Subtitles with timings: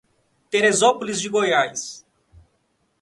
[0.49, 2.03] Terezópolis de Goiás